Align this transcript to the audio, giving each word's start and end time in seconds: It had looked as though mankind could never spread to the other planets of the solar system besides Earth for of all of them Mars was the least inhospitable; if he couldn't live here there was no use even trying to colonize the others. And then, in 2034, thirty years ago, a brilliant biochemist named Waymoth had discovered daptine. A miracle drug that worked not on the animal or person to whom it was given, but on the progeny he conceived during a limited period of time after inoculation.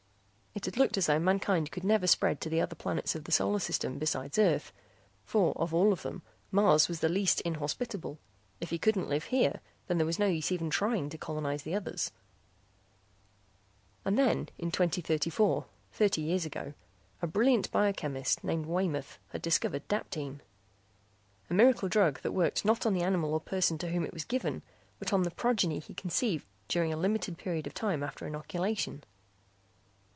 It 0.53 0.65
had 0.65 0.75
looked 0.75 0.97
as 0.97 1.05
though 1.05 1.17
mankind 1.17 1.71
could 1.71 1.85
never 1.85 2.05
spread 2.07 2.41
to 2.41 2.49
the 2.49 2.59
other 2.59 2.75
planets 2.75 3.15
of 3.15 3.23
the 3.23 3.31
solar 3.31 3.57
system 3.57 3.97
besides 3.97 4.37
Earth 4.37 4.73
for 5.23 5.53
of 5.57 5.73
all 5.73 5.93
of 5.93 6.01
them 6.03 6.23
Mars 6.51 6.89
was 6.89 6.99
the 6.99 7.07
least 7.07 7.39
inhospitable; 7.41 8.19
if 8.59 8.69
he 8.69 8.77
couldn't 8.77 9.07
live 9.07 9.23
here 9.25 9.61
there 9.87 10.05
was 10.05 10.19
no 10.19 10.27
use 10.27 10.51
even 10.51 10.69
trying 10.69 11.09
to 11.09 11.17
colonize 11.17 11.63
the 11.63 11.73
others. 11.73 12.11
And 14.03 14.19
then, 14.19 14.49
in 14.57 14.71
2034, 14.71 15.67
thirty 15.93 16.21
years 16.21 16.45
ago, 16.45 16.73
a 17.21 17.27
brilliant 17.27 17.71
biochemist 17.71 18.43
named 18.43 18.65
Waymoth 18.65 19.19
had 19.29 19.41
discovered 19.41 19.87
daptine. 19.87 20.41
A 21.49 21.53
miracle 21.53 21.87
drug 21.87 22.19
that 22.23 22.33
worked 22.33 22.65
not 22.65 22.85
on 22.85 22.93
the 22.93 23.03
animal 23.03 23.33
or 23.33 23.39
person 23.39 23.77
to 23.79 23.89
whom 23.89 24.03
it 24.03 24.13
was 24.13 24.25
given, 24.25 24.63
but 24.99 25.13
on 25.13 25.23
the 25.23 25.31
progeny 25.31 25.79
he 25.79 25.93
conceived 25.93 26.45
during 26.67 26.91
a 26.91 26.97
limited 26.97 27.37
period 27.37 27.65
of 27.67 27.73
time 27.73 28.03
after 28.03 28.27
inoculation. 28.27 29.05